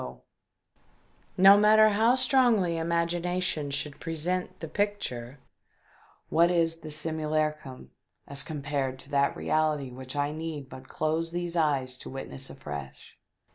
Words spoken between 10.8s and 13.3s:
close these eyes to witness afresh